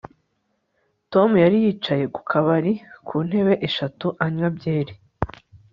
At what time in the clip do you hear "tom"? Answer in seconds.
1.11-1.29